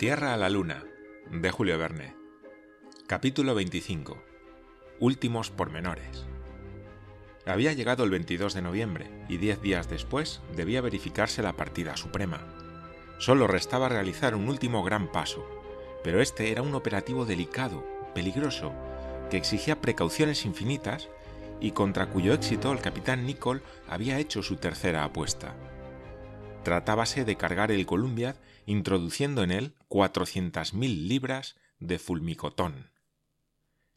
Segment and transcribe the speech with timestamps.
[0.00, 0.82] Tierra a la Luna,
[1.30, 2.14] de Julio Verne.
[3.06, 4.16] Capítulo 25.
[4.98, 6.24] Últimos pormenores.
[7.44, 12.48] Había llegado el 22 de noviembre y diez días después debía verificarse la partida suprema.
[13.18, 15.46] Solo restaba realizar un último gran paso,
[16.02, 18.72] pero este era un operativo delicado, peligroso,
[19.28, 21.10] que exigía precauciones infinitas
[21.60, 25.54] y contra cuyo éxito el capitán Nicol había hecho su tercera apuesta.
[26.64, 28.36] Tratábase de cargar el Columbiad
[28.70, 32.92] introduciendo en él 400.000 libras de fulmicotón.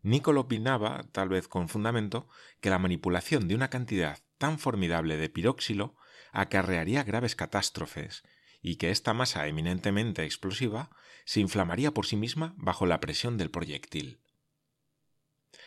[0.01, 2.27] Nicol opinaba, tal vez con fundamento,
[2.59, 5.95] que la manipulación de una cantidad tan formidable de piróxilo
[6.31, 8.23] acarrearía graves catástrofes
[8.63, 10.89] y que esta masa eminentemente explosiva
[11.23, 14.21] se inflamaría por sí misma bajo la presión del proyectil.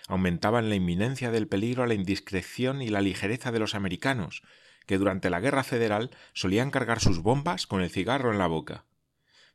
[0.09, 4.43] Aumentaban la inminencia del peligro la indiscreción y la ligereza de los americanos,
[4.85, 8.85] que durante la Guerra Federal solían cargar sus bombas con el cigarro en la boca.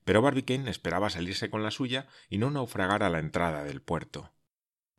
[0.03, 4.33] Pero Barbicane esperaba salirse con la suya y no naufragar a la entrada del puerto.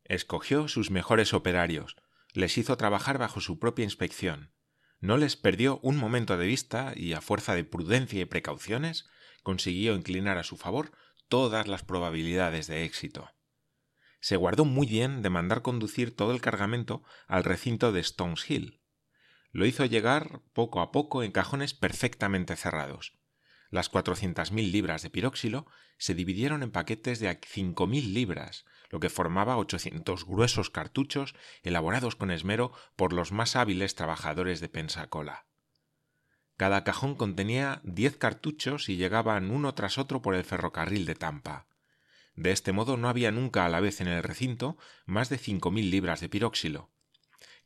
[0.05, 1.97] Escogió sus mejores operarios,
[2.33, 4.53] les hizo trabajar bajo su propia inspección,
[5.01, 9.09] no les perdió un momento de vista y a fuerza de prudencia y precauciones
[9.43, 10.93] consiguió inclinar a su favor
[11.29, 13.31] todas las probabilidades de éxito.
[14.21, 18.83] Se guardó muy bien de mandar conducir todo el cargamento al recinto de Stones Hill,
[19.53, 23.19] lo hizo llegar poco a poco en cajones perfectamente cerrados.
[23.73, 29.01] Las cuatrocientas mil libras de piróxilo se dividieron en paquetes de cinco mil libras, lo
[29.01, 35.47] que formaba ochocientos gruesos cartuchos elaborados con esmero por los más hábiles trabajadores de Pensacola.
[36.59, 41.67] Cada cajón contenía diez cartuchos y llegaban uno tras otro por el ferrocarril de Tampa.
[42.35, 45.71] De este modo no había nunca a la vez en el recinto más de cinco
[45.71, 46.91] mil libras de piróxilo.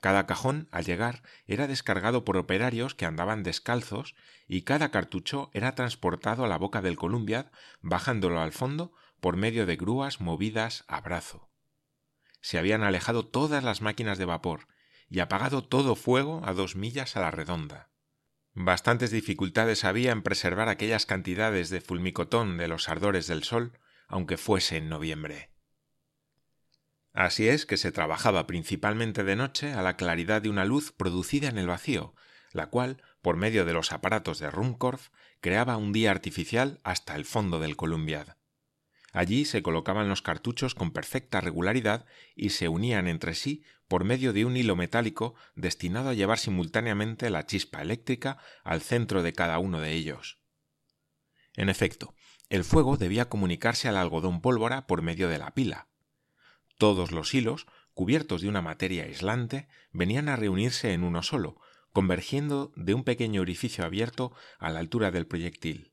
[0.00, 4.14] Cada cajón, al llegar, era descargado por operarios que andaban descalzos
[4.46, 7.46] y cada cartucho era transportado a la boca del Columbiad,
[7.80, 11.50] bajándolo al fondo por medio de grúas movidas a brazo.
[12.40, 14.68] Se habían alejado todas las máquinas de vapor
[15.08, 17.90] y apagado todo fuego a dos millas a la redonda.
[18.54, 23.78] Bastantes dificultades había en preservar aquellas cantidades de fulmicotón de los ardores del sol,
[24.08, 25.55] aunque fuese en noviembre.
[27.16, 31.48] Así es que se trabajaba principalmente de noche a la claridad de una luz producida
[31.48, 32.14] en el vacío,
[32.52, 35.08] la cual, por medio de los aparatos de Ruhmkorff,
[35.40, 38.36] creaba un día artificial hasta el fondo del Columbiad.
[39.14, 42.04] Allí se colocaban los cartuchos con perfecta regularidad
[42.34, 47.30] y se unían entre sí por medio de un hilo metálico destinado a llevar simultáneamente
[47.30, 50.38] la chispa eléctrica al centro de cada uno de ellos.
[51.54, 52.14] En efecto,
[52.50, 55.88] el fuego debía comunicarse al algodón pólvora por medio de la pila,
[56.78, 61.60] todos los hilos, cubiertos de una materia aislante, venían a reunirse en uno solo,
[61.92, 65.92] convergiendo de un pequeño orificio abierto a la altura del proyectil.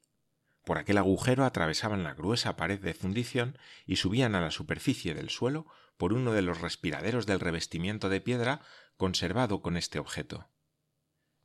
[0.65, 5.29] Por aquel agujero atravesaban la gruesa pared de fundición y subían a la superficie del
[5.29, 5.65] suelo
[5.97, 8.61] por uno de los respiraderos del revestimiento de piedra
[8.97, 10.49] conservado con este objeto.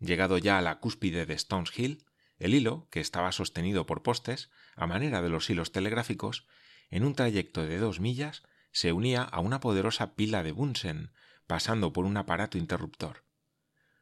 [0.00, 2.04] Llegado ya a la cúspide de Stones Hill,
[2.38, 6.46] el hilo, que estaba sostenido por postes, a manera de los hilos telegráficos,
[6.90, 11.12] en un trayecto de dos millas, se unía a una poderosa pila de Bunsen,
[11.46, 13.24] pasando por un aparato interruptor.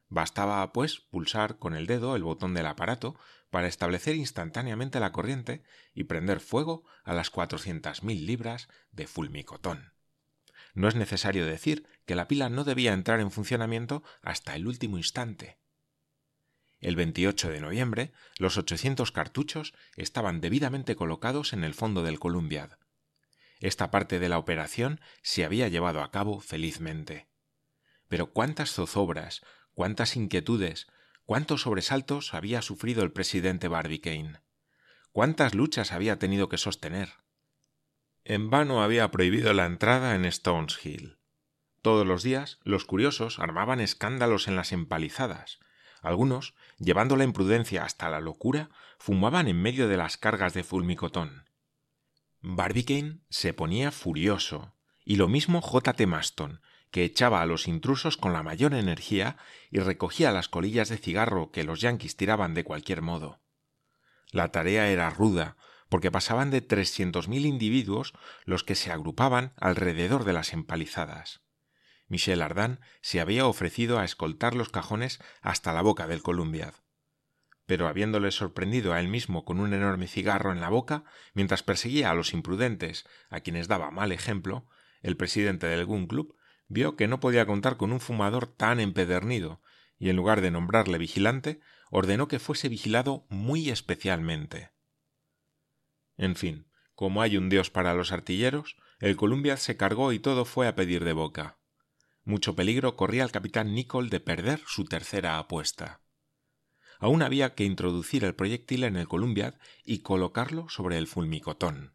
[0.08, 3.18] Bastaba, pues, pulsar con el dedo el botón del aparato
[3.50, 5.62] para establecer instantáneamente la corriente
[5.94, 9.92] y prender fuego a las cuatrocientas mil libras de fulmicotón.
[10.74, 14.98] No es necesario decir que la pila no debía entrar en funcionamiento hasta el último
[14.98, 15.58] instante.
[16.80, 22.72] El 28 de noviembre, los 800 cartuchos estaban debidamente colocados en el fondo del Columbiad.
[23.60, 27.28] Esta parte de la operación se había llevado a cabo felizmente.
[28.08, 29.42] Pero cuántas zozobras,
[29.74, 30.86] cuántas inquietudes,
[31.24, 34.40] cuántos sobresaltos había sufrido el presidente Barbicane.
[35.12, 37.14] Cuántas luchas había tenido que sostener.
[38.24, 41.18] En vano había prohibido la entrada en Stones Hill.
[41.80, 45.60] Todos los días los curiosos armaban escándalos en las empalizadas.
[46.02, 51.45] Algunos, llevando la imprudencia hasta la locura, fumaban en medio de las cargas de fulmicotón.
[52.40, 54.74] Barbicane se ponía furioso,
[55.04, 55.92] y lo mismo J.
[55.94, 56.06] T.
[56.06, 56.60] Maston,
[56.90, 59.36] que echaba a los intrusos con la mayor energía
[59.70, 63.40] y recogía las colillas de cigarro que los yanquis tiraban de cualquier modo.
[64.30, 65.56] La tarea era ruda,
[65.88, 68.12] porque pasaban de trescientos mil individuos
[68.44, 71.42] los que se agrupaban alrededor de las empalizadas.
[72.08, 76.74] Michel Ardan se había ofrecido a escoltar los cajones hasta la boca del Columbiad
[77.66, 81.04] pero habiéndole sorprendido a él mismo con un enorme cigarro en la boca,
[81.34, 84.68] mientras perseguía a los imprudentes, a quienes daba mal ejemplo,
[85.02, 86.36] el presidente del Gun Club
[86.68, 89.60] vio que no podía contar con un fumador tan empedernido,
[89.98, 91.60] y en lugar de nombrarle vigilante,
[91.90, 94.70] ordenó que fuese vigilado muy especialmente.
[96.16, 100.44] En fin, como hay un dios para los artilleros, el Columbia se cargó y todo
[100.44, 101.58] fue a pedir de boca.
[102.24, 106.00] Mucho peligro corría el capitán Nicol de perder su tercera apuesta.
[106.98, 109.54] Aún había que introducir el proyectil en el Columbiad
[109.84, 111.94] y colocarlo sobre el fulmicotón.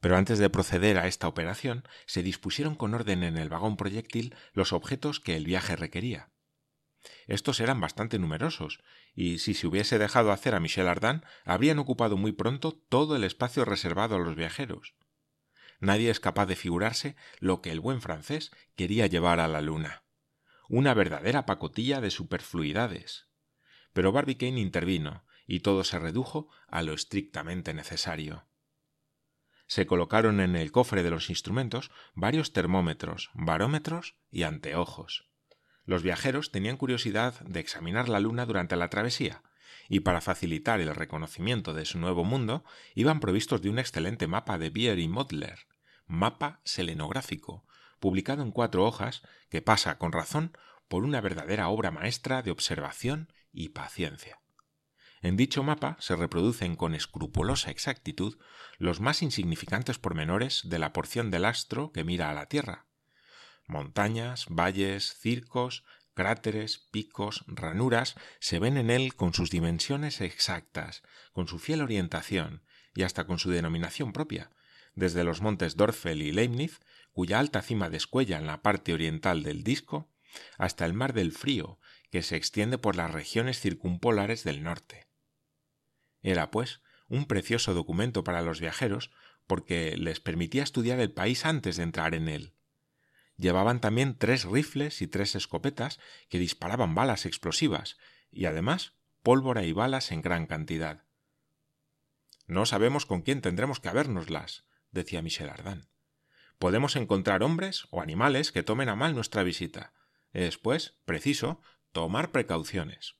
[0.00, 4.34] Pero antes de proceder a esta operación, se dispusieron con orden en el vagón proyectil
[4.52, 6.30] los objetos que el viaje requería.
[7.26, 8.80] Estos eran bastante numerosos,
[9.14, 13.24] y si se hubiese dejado hacer a Michel Ardan, habrían ocupado muy pronto todo el
[13.24, 14.94] espacio reservado a los viajeros.
[15.80, 20.04] Nadie es capaz de figurarse lo que el buen francés quería llevar a la luna.
[20.68, 23.26] Una verdadera pacotilla de superfluidades.
[23.92, 28.46] Pero Barbicane intervino, y todo se redujo a lo estrictamente necesario.
[29.66, 35.30] Se colocaron en el cofre de los instrumentos varios termómetros, barómetros y anteojos.
[35.84, 39.42] Los viajeros tenían curiosidad de examinar la Luna durante la travesía,
[39.88, 44.58] y para facilitar el reconocimiento de su nuevo mundo, iban provistos de un excelente mapa
[44.58, 45.66] de Bier y Modler,
[46.06, 47.66] mapa selenográfico,
[47.98, 50.56] publicado en cuatro hojas, que pasa, con razón,
[50.88, 54.40] por una verdadera obra maestra de observación y paciencia.
[55.20, 58.38] En dicho mapa se reproducen con escrupulosa exactitud
[58.78, 62.86] los más insignificantes pormenores de la porción del astro que mira a la Tierra,
[63.66, 65.84] Montañas, valles, circos,
[66.14, 71.02] cráteres, picos, ranuras se ven en él con sus dimensiones exactas,
[71.32, 72.62] con su fiel orientación
[72.94, 74.50] y hasta con su denominación propia,
[74.94, 76.80] desde los montes Dorfel y Leibniz,
[77.12, 80.10] cuya alta cima descuella en la parte oriental del disco,
[80.58, 81.78] hasta el mar del frío,
[82.12, 85.08] que se extiende por las regiones circumpolares del norte.
[86.22, 89.10] Era, pues, un precioso documento para los viajeros
[89.48, 92.54] porque les permitía estudiar el país antes de entrar en él,
[93.42, 95.98] Llevaban también tres rifles y tres escopetas
[96.28, 97.96] que disparaban balas explosivas
[98.30, 101.04] y además pólvora y balas en gran cantidad.
[102.46, 105.88] No sabemos con quién tendremos que habérnoslas, decía Michel Ardan.
[106.58, 109.92] Podemos encontrar hombres o animales que tomen a mal nuestra visita.
[110.32, 111.60] Es, pues, preciso
[111.92, 113.16] tomar precauciones.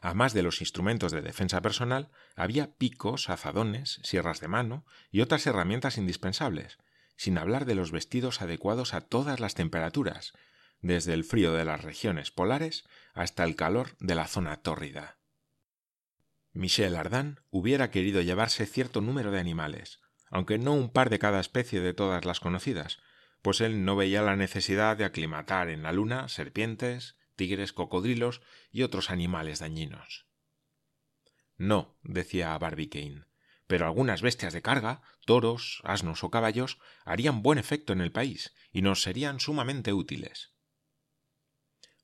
[0.00, 5.46] Además de los instrumentos de defensa personal, había picos, azadones, sierras de mano y otras
[5.46, 6.78] herramientas indispensables,
[7.16, 10.32] sin hablar de los vestidos adecuados a todas las temperaturas,
[10.80, 12.84] desde el frío de las regiones polares
[13.14, 15.18] hasta el calor de la zona tórrida.
[16.52, 20.00] Michel Ardan hubiera querido llevarse cierto número de animales,
[20.30, 22.98] aunque no un par de cada especie de todas las conocidas,
[23.44, 28.40] pues él no veía la necesidad de aclimatar en la luna serpientes, tigres, cocodrilos
[28.72, 30.24] y otros animales dañinos.
[31.58, 33.26] No, decía Barbicane,
[33.66, 38.54] pero algunas bestias de carga, toros, asnos o caballos, harían buen efecto en el país
[38.72, 40.54] y nos serían sumamente útiles.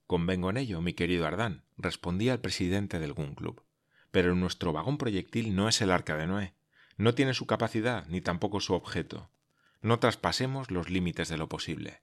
[0.06, 3.64] Convengo en ello, mi querido Ardán, respondía el presidente del Gun Club.
[4.10, 6.54] Pero nuestro vagón proyectil no es el arca de Noé.
[6.98, 9.30] No tiene su capacidad ni tampoco su objeto.
[9.80, 12.02] No traspasemos los límites de lo posible.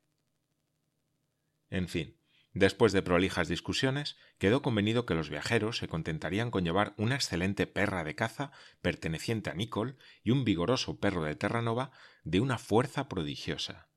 [1.69, 2.17] En fin,
[2.57, 7.67] Después de prolijas discusiones, quedó convenido que los viajeros se contentarían con llevar una excelente
[7.67, 11.91] perra de caza perteneciente a Nicol y un vigoroso perro de Terranova
[12.23, 13.89] de una fuerza prodigiosa.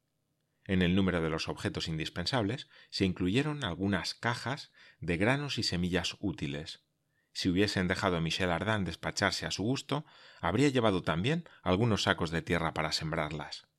[0.66, 6.18] En el número de los objetos indispensables se incluyeron algunas cajas de granos y semillas
[6.20, 6.84] útiles.
[7.32, 10.04] Si hubiesen dejado a Michel Ardan despacharse a su gusto,
[10.42, 13.69] habría llevado también algunos sacos de tierra para sembrarlas.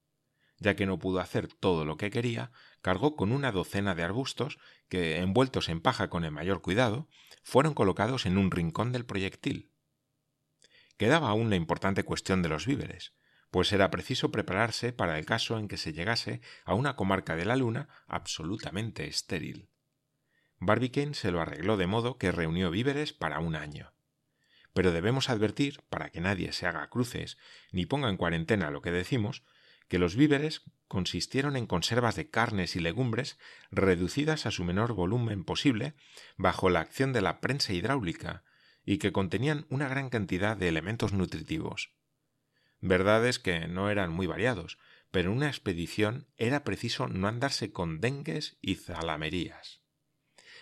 [0.62, 2.52] Ya que no pudo hacer todo lo que quería,
[2.82, 7.10] cargó con una docena de arbustos que, envueltos en paja con el mayor cuidado,
[7.42, 9.72] fueron colocados en un rincón del proyectil.
[10.98, 13.16] Quedaba aún la importante cuestión de los víveres,
[13.50, 17.46] pues era preciso prepararse para el caso en que se llegase a una comarca de
[17.46, 19.68] la Luna absolutamente estéril.
[20.60, 23.96] Barbicane se lo arregló de modo que reunió víveres para un año.
[24.74, 27.40] Pero debemos advertir, para que nadie se haga cruces
[27.72, 29.44] ni ponga en cuarentena lo que decimos,
[29.92, 33.38] que los víveres consistieron en conservas de carnes y legumbres
[33.72, 35.96] reducidas a su menor volumen posible
[36.38, 38.46] bajo la acción de la prensa hidráulica
[38.86, 41.92] y que contenían una gran cantidad de elementos nutritivos.
[42.80, 44.78] Verdad es que no eran muy variados,
[45.12, 49.82] pero en una expedición era preciso no andarse con dengues y zalamerías.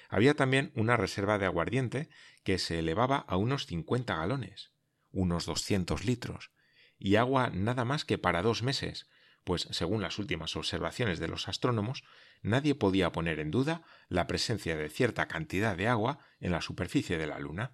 [0.10, 2.10] Había también una reserva de aguardiente
[2.44, 4.72] que se elevaba a unos cincuenta galones,
[5.12, 6.50] unos doscientos litros,
[6.98, 9.08] y agua nada más que para dos meses,
[9.44, 12.04] pues según las últimas observaciones de los astrónomos,
[12.42, 17.18] nadie podía poner en duda la presencia de cierta cantidad de agua en la superficie
[17.18, 17.74] de la Luna.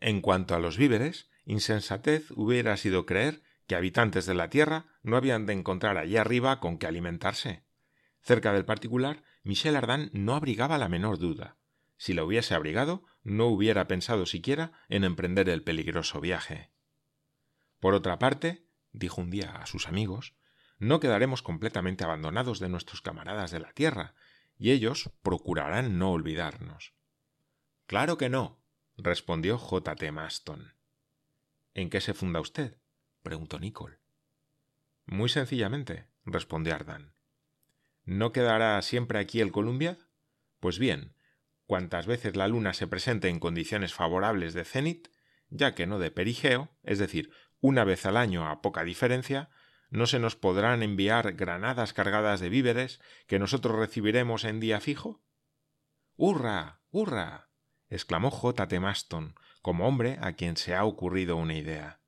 [0.00, 5.16] En cuanto a los víveres, insensatez hubiera sido creer que habitantes de la Tierra no
[5.16, 7.64] habían de encontrar allí arriba con qué alimentarse.
[8.20, 11.56] Cerca del particular, Michel Ardan no abrigaba la menor duda.
[11.96, 16.72] Si lo hubiese abrigado, no hubiera pensado siquiera en emprender el peligroso viaje.
[17.78, 20.34] Por otra parte, dijo un día a sus amigos,
[20.78, 24.14] no quedaremos completamente abandonados de nuestros camaradas de la Tierra,
[24.58, 26.94] y ellos procurarán no olvidarnos.
[27.86, 28.62] Claro que no,
[28.96, 29.96] respondió J.
[29.96, 30.12] T.
[30.12, 30.74] Maston.
[31.74, 32.78] ¿En qué se funda usted?
[33.22, 33.98] preguntó Nicole.
[35.06, 37.14] Muy sencillamente, respondió Ardan.
[38.04, 39.98] ¿No quedará siempre aquí el Columbia?
[40.60, 41.14] Pues bien,
[41.66, 45.08] cuantas veces la luna se presente en condiciones favorables de cenit,
[45.48, 49.48] ya que no de perigeo, es decir, una vez al año a poca diferencia,
[49.88, 55.22] no se nos podrán enviar granadas cargadas de víveres que nosotros recibiremos en día fijo?
[56.16, 56.80] ¡Hurra!
[56.90, 57.48] ¡Hurra!
[57.88, 58.68] exclamó J.
[58.68, 58.80] T.
[58.80, 62.00] Maston, como hombre a quien se ha ocurrido una idea.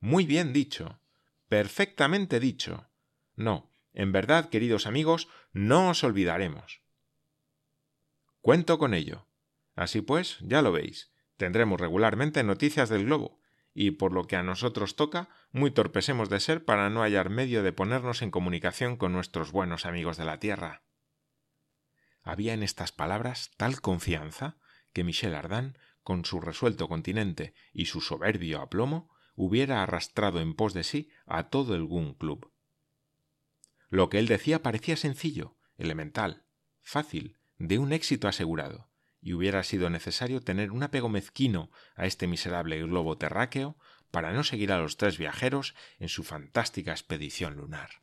[0.00, 1.00] Muy bien dicho.
[1.48, 2.88] Perfectamente dicho.
[3.36, 6.82] No, en verdad, queridos amigos, no os olvidaremos.
[8.40, 9.28] Cuento con ello.
[9.76, 13.41] Así pues, ya lo veis, tendremos regularmente noticias del globo,
[13.74, 17.30] y por lo que a nosotros toca, muy torpes hemos de ser para no hallar
[17.30, 20.82] medio de ponernos en comunicación con nuestros buenos amigos de la Tierra.
[22.22, 24.56] Había en estas palabras tal confianza
[24.92, 30.74] que Michel Ardan, con su resuelto continente y su soberbio aplomo, hubiera arrastrado en pos
[30.74, 32.52] de sí a todo el Gun Club.
[33.88, 36.44] Lo que él decía parecía sencillo, elemental,
[36.80, 38.91] fácil, de un éxito asegurado,
[39.22, 43.76] y hubiera sido necesario tener un apego mezquino a este miserable globo terráqueo
[44.10, 48.02] para no seguir a los tres viajeros en su fantástica expedición lunar.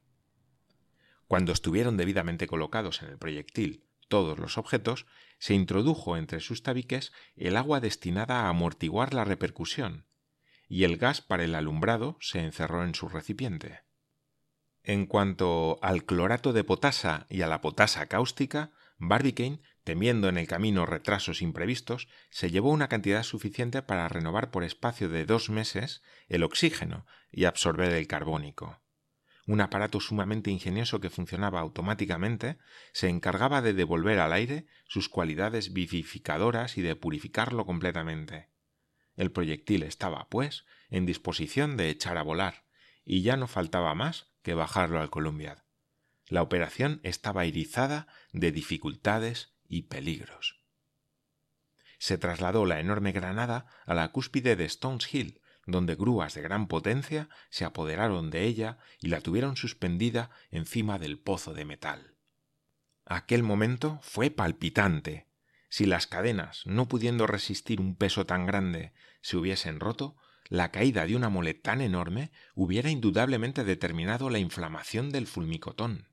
[1.27, 5.05] Cuando estuvieron debidamente colocados en el proyectil todos los objetos,
[5.37, 10.07] se introdujo entre sus tabiques el agua destinada a amortiguar la repercusión,
[10.67, 13.81] y el gas para el alumbrado se encerró en su recipiente.
[14.83, 20.47] En cuanto al clorato de potasa y a la potasa cáustica, Barbicane temiendo en el
[20.47, 26.03] camino retrasos imprevistos, se llevó una cantidad suficiente para renovar por espacio de dos meses
[26.27, 28.83] el oxígeno y absorber el carbónico.
[29.47, 32.59] Un aparato sumamente ingenioso que funcionaba automáticamente
[32.93, 38.49] se encargaba de devolver al aire sus cualidades vivificadoras y de purificarlo completamente.
[39.15, 42.65] El proyectil estaba, pues, en disposición de echar a volar,
[43.03, 45.65] y ya no faltaba más que bajarlo al Columbia.
[46.29, 50.61] La operación estaba irizada de dificultades y peligros.
[51.97, 56.67] Se trasladó la enorme granada a la cúspide de Stones Hill, donde grúas de gran
[56.67, 62.15] potencia se apoderaron de ella y la tuvieron suspendida encima del pozo de metal.
[63.05, 65.27] Aquel momento fue palpitante.
[65.67, 70.15] Si las cadenas, no pudiendo resistir un peso tan grande, se hubiesen roto,
[70.47, 76.08] la caída de una mole tan enorme hubiera indudablemente determinado la inflamación del fulmicotón.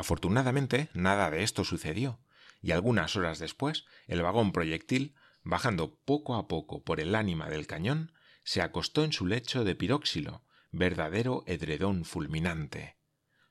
[0.00, 2.20] Afortunadamente, nada de esto sucedió,
[2.62, 7.66] y algunas horas después el vagón proyectil, bajando poco a poco por el ánima del
[7.66, 8.10] cañón,
[8.42, 10.42] se acostó en su lecho de piróxilo,
[10.72, 12.96] verdadero edredón fulminante.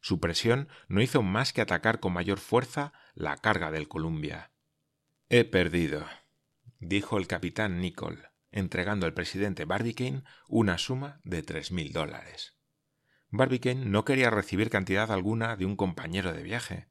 [0.02, 4.50] Su presión no hizo más que atacar con mayor fuerza la carga del Columbia.
[5.30, 6.08] He perdido,
[6.80, 12.59] dijo el capitán Nicol, entregando al presidente Barbicane una suma de tres mil dólares.
[13.32, 16.88] Barbicane no quería recibir cantidad alguna de un compañero de viaje,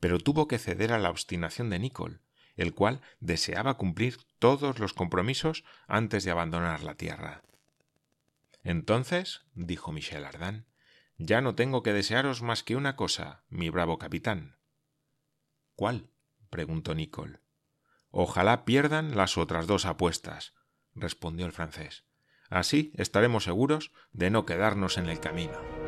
[0.00, 2.20] pero tuvo que ceder a la obstinación de Nicole,
[2.56, 7.42] el cual deseaba cumplir todos los compromisos antes de abandonar la tierra.
[8.62, 10.66] Entonces, dijo Michel Ardan,
[11.18, 14.56] ya no tengo que desearos más que una cosa, mi bravo capitán.
[15.74, 16.10] ¿Cuál?
[16.50, 17.40] preguntó Nicole.
[18.10, 20.54] Ojalá pierdan las otras dos apuestas,
[20.94, 22.04] respondió el francés.
[22.52, 25.81] Así estaremos seguros de no quedarnos en el camino.